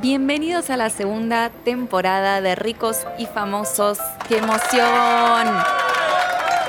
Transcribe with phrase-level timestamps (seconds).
[0.00, 3.98] Bienvenidos a la segunda temporada de Ricos y Famosos.
[4.26, 5.46] ¡Qué emoción!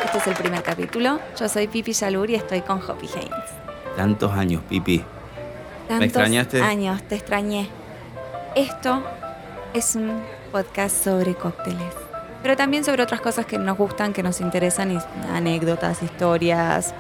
[0.04, 1.18] Este es el primer capítulo.
[1.39, 3.49] Yo soy Pipi Yalur y estoy con Hoppy Haynes.
[3.95, 5.02] Tantos años, Pipi.
[5.88, 6.62] Tantos extrañaste?
[6.62, 7.70] años, te extrañé.
[8.54, 9.02] Esto
[9.73, 10.21] es un
[10.52, 11.93] podcast sobre cócteles,
[12.43, 15.02] pero también sobre otras cosas que nos gustan, que nos interesan,
[15.34, 16.93] anécdotas, historias,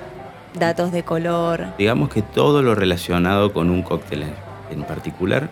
[0.57, 1.75] datos de color.
[1.77, 4.23] Digamos que todo lo relacionado con un cóctel
[4.69, 5.49] en particular,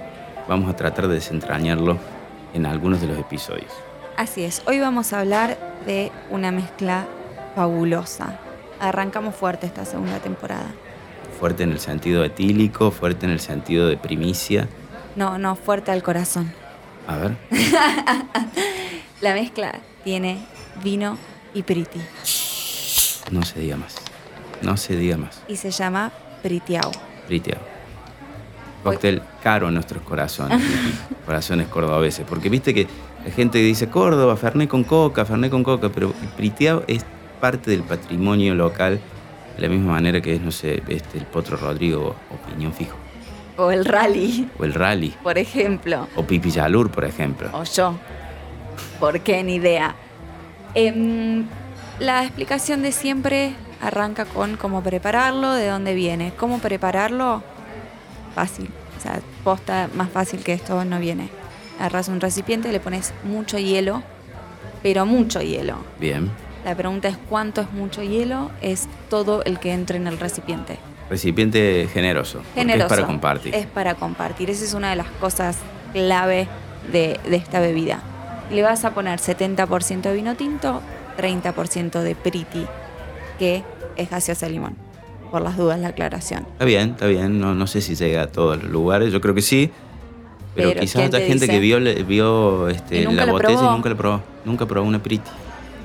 [0.50, 1.98] vamos a tratar de desentrañarlo
[2.54, 3.72] en algunos de los episodios.
[4.18, 7.08] Así es, hoy vamos a hablar de una mezcla
[7.56, 8.38] fabulosa.
[8.82, 10.72] Arrancamos fuerte esta segunda temporada.
[11.40, 14.68] Fuerte en el sentido etílico, fuerte en el sentido de primicia.
[15.16, 16.52] No, no, fuerte al corazón.
[17.08, 17.38] A ver,
[19.22, 20.46] La mezcla tiene
[20.84, 21.18] vino
[21.54, 22.02] y priti
[23.32, 23.96] no se diga más.
[24.62, 25.42] No se diga más.
[25.48, 26.12] y se llama
[26.42, 26.92] pritiao.
[27.28, 27.79] Priteado.
[28.84, 30.62] Cóctel caro en nuestros corazones,
[31.26, 32.26] corazones cordobeses.
[32.28, 32.88] Porque viste que
[33.26, 37.06] la gente dice Córdoba, Fernet con coca, Fernet con coca, pero el priteado es
[37.42, 39.00] parte del patrimonio local
[39.56, 42.96] de la misma manera que es, no sé, este, el Potro Rodrigo o Piñón Fijo,
[43.58, 46.08] O el rally, o el Rally, por ejemplo.
[46.16, 47.50] o Pipi Yalur, por ejemplo.
[47.54, 47.96] O yo.
[49.00, 49.44] ¿Por qué?
[49.44, 49.96] Ni idea.
[50.76, 51.46] Em,
[52.00, 56.32] la explicación de siempre arranca con cómo prepararlo, de dónde viene.
[56.38, 57.44] ¿Cómo prepararlo?
[58.36, 58.70] Fácil.
[58.98, 61.30] O sea, posta más fácil que esto no viene.
[61.80, 64.04] Agarras un recipiente, le pones mucho hielo,
[64.84, 65.78] pero mucho hielo.
[66.00, 66.30] Bien.
[66.66, 70.78] La pregunta es cuánto es mucho hielo, es todo el que entre en el recipiente.
[71.10, 72.42] Recipiente generoso.
[72.54, 72.86] Generoso.
[72.86, 73.56] Es para compartir.
[73.56, 74.50] Es para compartir.
[74.50, 75.58] Esa es una de las cosas
[75.94, 76.48] clave
[76.92, 78.02] de, de esta bebida.
[78.52, 80.82] Le vas a poner 70% de vino tinto,
[81.18, 82.66] 30% de priti,
[83.40, 83.64] que
[83.96, 84.89] es gaseosa de limón.
[85.32, 86.46] Por las dudas, la aclaración.
[86.54, 87.40] Está bien, está bien.
[87.40, 89.12] No, no sé si llega a todos los lugares.
[89.14, 89.72] Yo creo que sí.
[90.56, 91.54] Pero, Pero, quizás ¿quién otra te gente dice?
[91.54, 93.72] que vio, vio este, la botella probó.
[93.72, 94.22] y nunca lo probó.
[94.46, 95.30] Nunca probó una priti.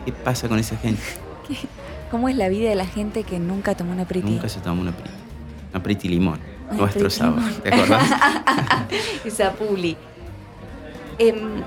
[0.06, 1.03] ¿Qué pasa con esa gente?
[2.10, 4.31] ¿Cómo es la vida de la gente que nunca tomó una priti?
[4.31, 5.10] Nunca se tomó una priti.
[5.72, 6.38] Una priti limón.
[6.72, 7.41] Nuestro priti sabor.
[7.41, 7.55] limón.
[7.62, 8.11] ¿Te acordás?
[9.25, 9.97] Esa puli.
[11.19, 11.62] Em,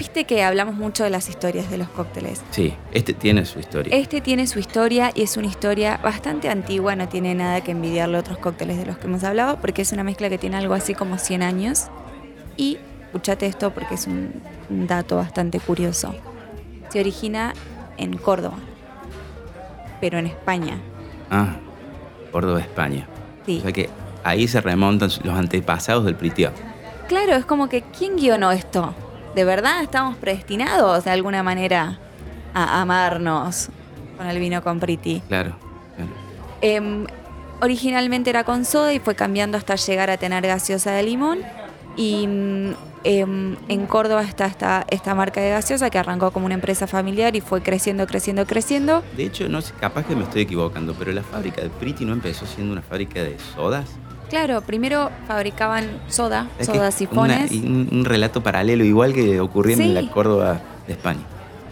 [0.00, 2.40] Viste que hablamos mucho de las historias de los cócteles.
[2.52, 3.94] sí, este tiene su historia.
[3.94, 8.16] Este tiene su historia y es una historia bastante antigua, no tiene nada que envidiarle
[8.16, 10.72] a otros cócteles de los que hemos hablado, porque es una mezcla que tiene algo
[10.72, 11.88] así como 100 años.
[12.56, 14.32] Y escuchate esto porque es un,
[14.70, 16.14] dato bastante curioso.
[16.88, 17.52] Se origina
[17.98, 18.56] en Córdoba,
[20.00, 20.78] pero en España.
[21.30, 21.56] Ah,
[22.32, 23.06] Córdoba, España.
[23.44, 23.58] Sí.
[23.58, 23.90] O sea que
[24.24, 26.54] ahí se remontan los antepasados del pritiado.
[27.06, 28.94] Claro, es como que ¿quién guionó esto?
[29.34, 31.98] ¿De verdad estamos predestinados de alguna manera
[32.52, 33.68] a amarnos
[34.16, 35.22] con el vino con Priti?
[35.28, 35.54] Claro.
[35.94, 36.10] claro.
[36.60, 37.06] Em,
[37.60, 41.38] originalmente era con soda y fue cambiando hasta llegar a tener gaseosa de limón.
[41.96, 42.72] Y mm,
[43.04, 47.36] em, en Córdoba está esta, esta marca de gaseosa que arrancó como una empresa familiar
[47.36, 49.04] y fue creciendo, creciendo, creciendo.
[49.16, 52.14] De hecho, no sé, capaz que me estoy equivocando, pero la fábrica de Priti no
[52.14, 53.88] empezó siendo una fábrica de sodas.
[54.30, 57.50] Claro, primero fabricaban soda, Es es sifones.
[57.50, 59.82] una- un, un relato paralelo, igual que ocurría Sí.
[59.82, 61.20] en la Córdoba de España.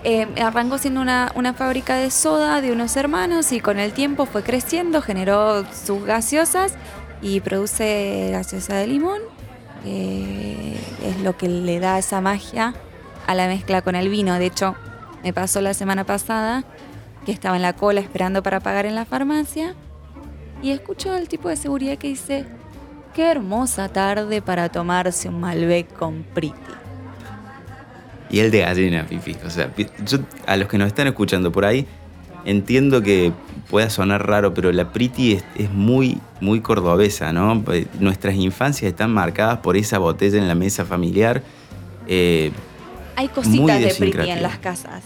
[0.05, 4.27] Eh, arrancó siendo una, una fábrica de soda de unos hermanos y con el tiempo
[4.27, 6.75] fue creciendo, generó sus gaseosas
[7.23, 9.21] y produce gaseosa de limón,
[9.85, 10.75] que
[11.05, 12.75] es lo que le da esa magia
[13.27, 14.35] a la mezcla con el vino.
[14.39, 14.75] De hecho,
[15.23, 16.65] me pasó la semana pasada
[17.27, 19.75] que estaba en la cola esperando para pagar en la farmacia
[20.63, 22.45] y escucho al tipo de seguridad que dice,
[23.15, 26.55] qué hermosa tarde para tomarse un Malbec con Priti.
[28.31, 29.37] Y el de gallina, Pipi.
[29.47, 29.71] O sea,
[30.05, 31.87] yo, a los que nos están escuchando por ahí,
[32.45, 33.33] entiendo que
[33.71, 37.65] pueda sonar raro, pero la Priti es, es muy, muy cordobesa, ¿no?
[37.73, 41.43] Eh, Nuestras infancias están marcadas por esa botella en la mesa familiar.
[42.07, 42.53] eh,
[43.17, 45.03] Hay cositas de Priti en las casas.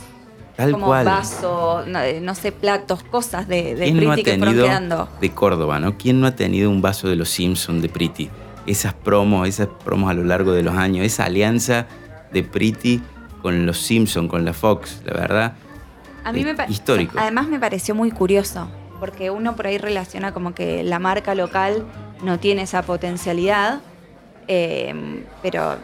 [0.56, 1.04] Tal como cual.
[1.04, 5.08] vaso, no, eh, no sé, platos, cosas de, de ¿Quién no que fueron tenido quedando.
[5.20, 5.96] de Córdoba, no?
[5.96, 8.30] ¿Quién no ha tenido un vaso de los Simpsons de Priti?
[8.66, 11.86] Esas promos, esas promos a lo largo de los años, esa alianza
[12.32, 13.02] de Priti
[13.40, 15.54] con los Simpsons, con la Fox, la verdad.
[16.24, 17.18] A mí me histórico.
[17.18, 18.68] Además me pareció muy curioso,
[19.00, 21.84] porque uno por ahí relaciona como que la marca local
[22.22, 23.80] no tiene esa potencialidad,
[24.46, 25.74] eh, pero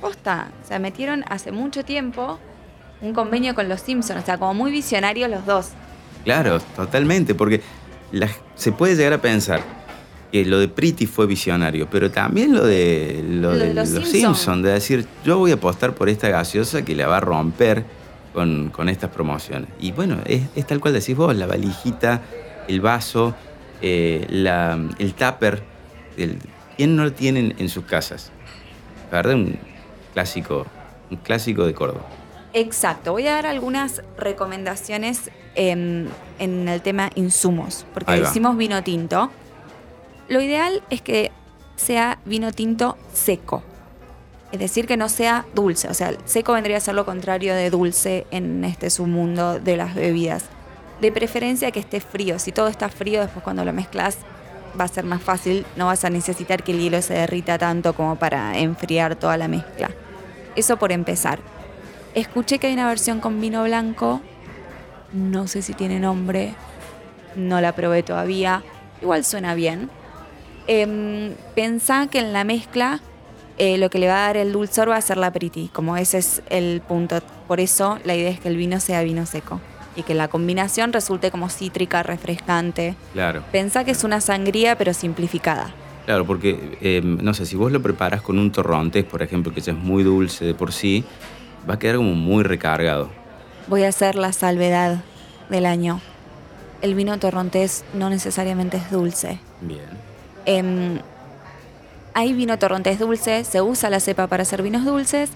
[0.00, 2.38] posta, o sea, metieron hace mucho tiempo
[3.02, 5.68] un convenio con los Simpsons, o sea, como muy visionarios los dos.
[6.24, 7.62] Claro, totalmente, porque
[8.12, 9.62] la- se puede llegar a pensar
[10.30, 13.88] que lo de Priti fue visionario, pero también lo de, lo Lo de de los
[13.90, 14.34] los, Simpson.
[14.34, 17.84] Simpsons, de decir, yo voy a apostar por esta gaseosa que la va a romper
[18.32, 19.68] con, con estas promociones.
[19.80, 22.22] Y bueno, es, es tal cual decís vos, la valijita,
[22.68, 23.34] el vaso,
[23.82, 25.62] eh, la- el tupper,
[26.16, 26.38] el-
[26.76, 28.30] ¿quién no lo tienen en sus casas?
[29.10, 29.58] La verdad, un
[30.12, 30.64] clásico,
[31.10, 32.06] un clásico de Córdoba.
[32.52, 36.08] Exacto, voy a dar algunas recomendaciones en,
[36.38, 39.30] en el tema insumos, porque decimos vino tinto.
[40.28, 41.32] Lo ideal es que
[41.76, 43.62] sea vino tinto seco,
[44.52, 47.70] es decir, que no sea dulce, o sea, seco vendría a ser lo contrario de
[47.70, 50.44] dulce en este submundo de las bebidas.
[51.00, 54.18] De preferencia que esté frío, si todo está frío, después cuando lo mezclas
[54.78, 57.94] va a ser más fácil, no vas a necesitar que el hielo se derrita tanto
[57.94, 59.90] como para enfriar toda la mezcla.
[60.56, 61.38] Eso por empezar.
[62.14, 64.20] Escuché que hay una versión con vino blanco.
[65.12, 66.54] No sé si tiene nombre.
[67.36, 68.62] No la probé todavía.
[69.00, 69.90] Igual suena bien.
[70.66, 73.00] Em, pensá que en la mezcla
[73.58, 75.68] eh, lo que le va a dar el dulzor va a ser la priti.
[75.72, 77.20] Como ese es el punto.
[77.46, 79.60] Por eso la idea es que el vino sea vino seco.
[79.96, 82.96] Y que la combinación resulte como cítrica, refrescante.
[83.12, 83.42] Claro.
[83.52, 85.72] Pensá que es una sangría pero simplificada.
[86.06, 89.60] Claro, porque, eh, no sé, si vos lo preparas con un torrontés, por ejemplo, que
[89.60, 91.04] ya es muy dulce de por sí,
[91.68, 93.10] va a quedar como muy recargado.
[93.66, 94.98] Voy a hacer la salvedad
[95.48, 96.00] del año.
[96.82, 99.38] El vino torrontés no necesariamente es dulce.
[99.60, 99.80] Bien.
[100.46, 100.98] Em,
[102.14, 105.30] hay vino torrontés dulce, se usa la cepa para hacer vinos dulces,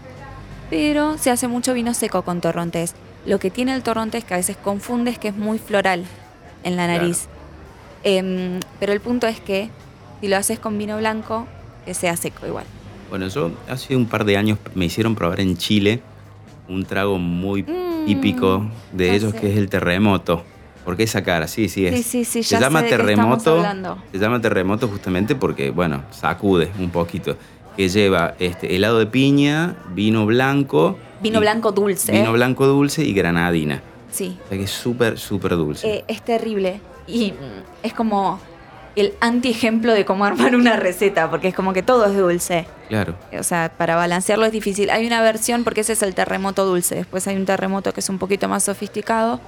[0.70, 2.94] pero se hace mucho vino seco con torrontés.
[3.26, 6.04] Lo que tiene el torrontés que a veces confunde es que es muy floral
[6.62, 7.02] en la Claro.
[7.02, 7.26] nariz.
[8.02, 9.70] Em, pero el punto es que
[10.20, 11.46] si lo haces con vino blanco,
[11.84, 12.64] que sea seco igual.
[13.10, 16.00] Bueno, yo hace un par de años me hicieron probar en Chile
[16.68, 19.40] un trago muy Mm, típico de ellos sé.
[19.40, 20.42] que es el terremoto.
[20.84, 21.48] ¿Por qué esa cara?
[21.48, 21.94] Sí, sí, es.
[21.96, 23.62] Sí, sí, sí, se llama terremoto.
[24.12, 27.36] Se llama terremoto justamente porque, bueno, sacude un poquito.
[27.76, 30.98] Que lleva este, helado de piña, vino blanco.
[31.22, 32.12] Vino y- blanco dulce.
[32.12, 33.82] Vino blanco dulce y granadina.
[34.10, 34.36] Sí.
[34.44, 35.88] O sea que es súper, súper dulce.
[35.88, 36.80] Eh, es terrible.
[37.08, 37.32] Y
[37.82, 38.38] es como
[38.96, 42.66] el anti-ejemplo de cómo armar una receta, porque es como que todo es dulce.
[42.88, 43.14] claro.
[43.38, 44.90] O sea, para balancearlo es difícil.
[44.90, 46.96] Hay una versión, porque ese es el terremoto dulce.
[46.96, 49.40] Después hay un terremoto que es un poquito más sofisticado,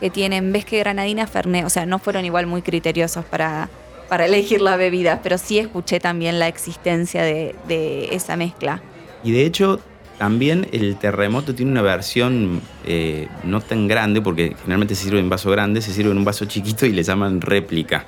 [0.00, 1.64] que tiene en vez que granadina, fernet.
[1.64, 3.68] O sea, no fueron igual muy criteriosos para,
[4.08, 8.82] para elegir las bebidas, pero sí escuché también la existencia de, de esa mezcla.
[9.24, 9.80] Y de hecho,
[10.18, 15.28] también el terremoto tiene una versión eh, no tan grande, porque generalmente se sirve en
[15.28, 18.04] vaso grande, se sirve en un vaso chiquito y le llaman réplica.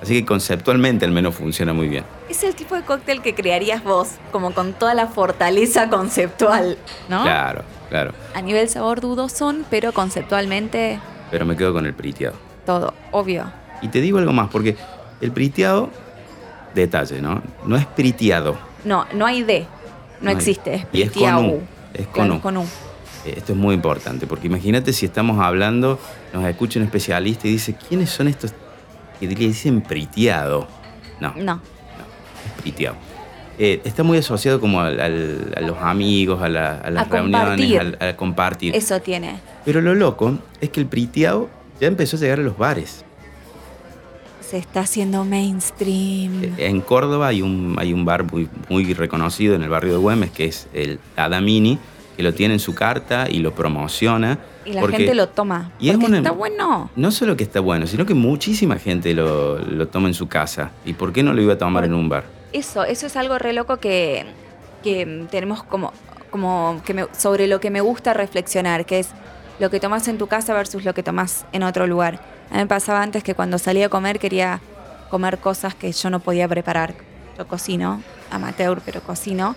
[0.00, 2.04] Así que conceptualmente al menos funciona muy bien.
[2.28, 6.78] Es el tipo de cóctel que crearías vos, como con toda la fortaleza conceptual,
[7.08, 7.22] ¿no?
[7.24, 8.12] Claro, claro.
[8.34, 11.00] A nivel sabor dudosón, pero conceptualmente
[11.30, 12.36] Pero me quedo con el priteado.
[12.64, 13.50] todo, obvio.
[13.82, 14.76] Y te digo algo más, porque
[15.20, 15.90] el priteado,
[16.74, 17.42] detalle, ¿no?
[17.64, 18.56] No es priteado.
[18.84, 19.66] No, no hay D.
[20.20, 20.36] No, No hay.
[20.36, 20.74] existe.
[20.74, 21.34] Es Y es con.
[21.46, 21.60] U,
[21.94, 22.40] es con Claro, U.
[22.40, 22.62] con U.
[23.24, 25.98] Eh, Esto es muy importante, porque imagínate si estamos hablando,
[26.32, 28.52] nos escucha un especialista y dice, ¿quiénes son estos
[29.20, 30.66] que le dicen priteado?
[31.20, 31.60] No, No.
[32.56, 32.96] es priteado.
[33.58, 37.10] Eh, está muy asociado como al- al- a los amigos, a, la- a las A
[37.10, 38.74] reuniones, al compartir.
[38.76, 39.40] Eso tiene.
[39.64, 41.48] Pero lo loco es que el priteado
[41.80, 43.04] ya empezó a llegar a los bares.
[44.40, 46.42] Se está haciendo mainstream.
[46.44, 49.98] Eh, En Córdoba hay un, hay un bar muy, muy reconocido en el barrio de
[49.98, 51.78] Güemes, que es el Adamini,
[52.16, 54.38] que lo tiene en su carta y lo promociona.
[54.68, 55.72] Y la porque gente lo toma.
[55.78, 56.90] y es una- está bueno.
[56.96, 60.70] No solo que está bueno, sino que muchísima gente lo, lo toma en su casa.
[60.84, 62.24] ¿Y por qué no lo iba a tomar en un bar?
[62.52, 64.24] Eso, eso es algo re loco que,
[64.82, 65.92] que tenemos como,
[66.30, 69.08] como que me- sobre lo que me gusta reflexionar, que es
[69.58, 72.20] lo que tomas en tu casa versus lo que tomas en otro lugar.
[72.50, 74.60] A mí me pasaba antes que cuando salía a comer quería
[75.10, 76.94] comer cosas que yo no podía preparar.
[77.36, 79.56] Yo cocino, amateur, pero cocino.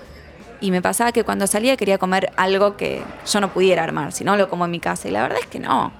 [0.61, 4.23] Y me pasaba que cuando salía quería comer algo que yo no pudiera armar, si
[4.23, 5.07] no lo como en mi casa.
[5.07, 5.91] Y la verdad es que no.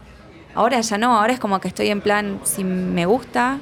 [0.54, 3.58] Ahora ya no, ahora es como que estoy en plan, si me gusta,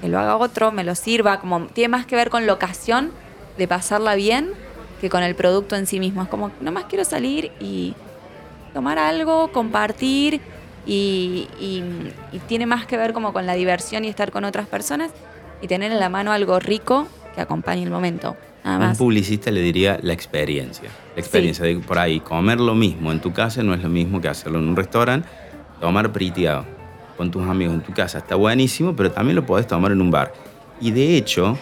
[0.00, 3.10] que lo haga otro, me lo sirva, como tiene más que ver con la ocasión
[3.58, 4.52] de pasarla bien
[5.00, 6.22] que con el producto en sí mismo.
[6.22, 7.94] Es como, nomás quiero salir y
[8.72, 10.40] tomar algo, compartir
[10.86, 11.82] y, y-
[12.32, 15.10] y tiene más que ver como con la diversión y estar con otras personas
[15.62, 18.36] y tener en la mano algo rico que acompañe el momento.
[18.64, 20.88] Nada Un publicista le diría la experiencia.
[21.14, 24.20] La experiencia de por ahí comer lo mismo en tu casa no es lo mismo
[24.20, 25.28] que hacerlo en un restaurante.
[25.80, 26.64] Tomar priteado
[27.16, 30.10] con tus amigos en tu casa está buenísimo, pero también lo podés tomar en un
[30.10, 30.32] bar.
[30.80, 31.58] Y de hecho,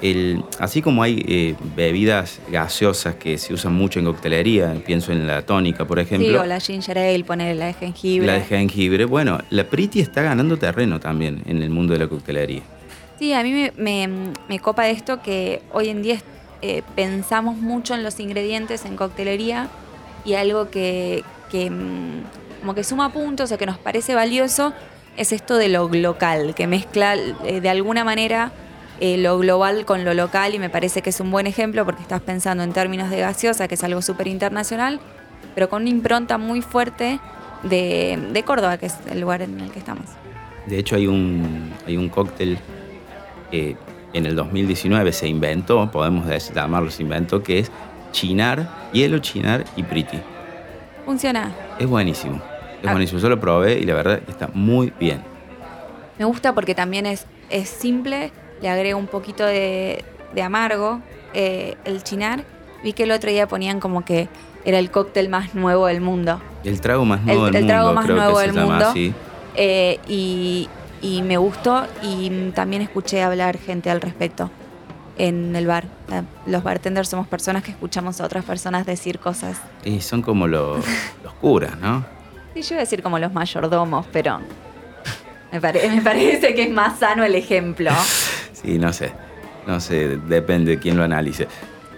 [0.00, 5.26] el, así como hay eh, bebidas gaseosas que se usan mucho en coctelería, pienso en
[5.26, 6.26] la tónica, por ejemplo.
[6.28, 8.26] Sí, o la ginger ale, ponerle la de jengibre.
[8.26, 9.04] La de jengibre.
[9.04, 12.62] Bueno, la Priti está ganando terreno también en el mundo de la coctelería.
[13.18, 16.14] Sí, a mí me, me- me copa esto que hoy en día
[16.62, 19.68] eh, pensamos mucho en los ingredientes en coctelería
[20.24, 21.22] y algo que,
[21.52, 24.72] mm, como que suma puntos o que nos parece valioso
[25.16, 28.52] es esto de lo local, que mezcla eh, de alguna manera
[29.00, 32.02] eh, lo global con lo local y me parece que es un buen ejemplo porque
[32.02, 35.00] estás pensando en términos de gaseosa, que es algo súper internacional,
[35.54, 37.20] pero con una impronta muy fuerte
[37.62, 40.06] de, de, Córdoba, que es el lugar en el que estamos.
[40.66, 42.58] De hecho, hay un, hay un cóctel
[43.50, 43.76] que
[44.16, 47.70] en el 2019 se inventó, podemos llamarlo se inventó, que es
[48.12, 50.18] chinar, hielo chinar y pretty.
[51.04, 51.52] Funciona.
[51.78, 52.36] Es buenísimo.
[52.82, 52.92] Es ah.
[52.92, 53.20] buenísimo.
[53.20, 55.22] Yo lo probé y la verdad está muy bien.
[56.18, 58.32] Me gusta porque también es, es simple,
[58.62, 60.02] le agrego un poquito de,
[60.42, 61.02] amargo.
[61.34, 62.44] Eh, el chinar,
[62.82, 64.30] vi que el otro día ponían como que
[64.64, 66.40] era el cóctel más nuevo del mundo.
[66.64, 67.58] El trago más nuevo del mundo.
[67.58, 68.94] El trago más nuevo del mundo.
[69.56, 70.68] Eh, y,
[71.02, 74.50] y me gustó y también escuché hablar gente al respecto
[75.18, 75.84] en el bar.
[76.46, 79.58] Los bartenders somos personas que escuchamos a otras personas decir cosas.
[79.84, 80.84] Y son como los,
[81.24, 82.04] los curas, ¿no?
[82.54, 84.40] Sí, yo iba a decir como los mayordomos, pero
[85.52, 87.90] me, me parece que es más sano el ejemplo.
[88.52, 89.12] Sí, no sé.
[89.66, 91.46] No sé, depende de quién lo analice.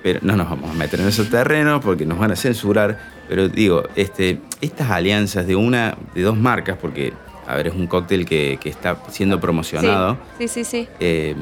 [0.03, 2.99] Pero no nos vamos a meter en esos terrenos porque nos van a censurar.
[3.29, 7.13] Pero digo, este, estas alianzas de una, de dos marcas, porque,
[7.49, 10.19] a ver, es un cóctel que, está siendo promocionado.
[10.39, 10.89] Sí, sí, sí.
[11.01, 11.35] Eh,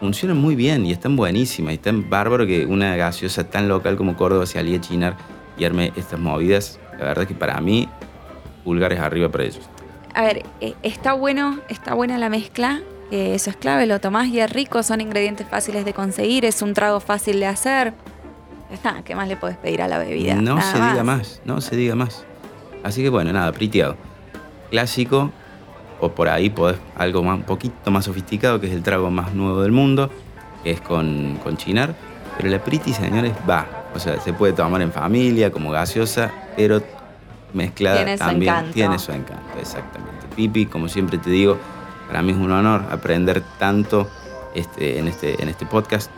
[0.00, 1.72] funcionan muy bien y están buenísimas.
[1.72, 5.16] Y están bárbaro que una gaseosa tan local como Córdoba se alíe a chinar
[5.56, 6.78] y arme estas movidas.
[6.98, 7.88] La verdad que para mí,
[8.64, 9.68] pulgares arriba para ellos
[10.18, 12.80] a ver, eh, está bueno, está buena la mezcla,
[13.12, 16.74] eso es clave, lo tomás y es rico, son ingredientes fáciles de conseguir, es un
[16.74, 17.94] trago fácil de hacer.
[18.72, 20.34] Está, ¿qué más le podés pedir a la bebida?
[20.34, 22.24] No se diga más, no se diga más.
[22.82, 23.96] Así que bueno, nada, priteado.
[24.70, 25.32] Clásico,
[26.00, 29.34] o por ahí podés algo más, un poquito más sofisticado, que es el trago más
[29.34, 30.10] nuevo del mundo,
[30.62, 31.94] que es con, con chinar.
[32.36, 33.66] Pero la priti, señores, va.
[33.94, 36.82] O sea, se puede tomar en familia, como gaseosa, pero
[37.52, 38.74] mezclada tiene también su encanto.
[38.74, 40.26] tiene su encanto, exactamente.
[40.36, 41.58] Pipi, como siempre te digo,
[42.06, 44.08] para mí es un honor aprender tanto
[44.54, 46.10] este, en, este, en este podcast,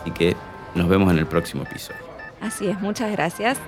[0.00, 0.36] así que
[0.74, 2.00] nos vemos en el próximo episodio.
[2.40, 3.58] Así es, muchas gracias.